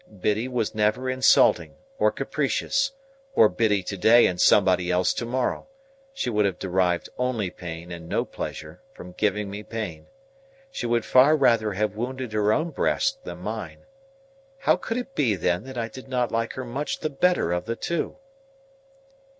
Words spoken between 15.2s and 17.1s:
then, that I did not like her much the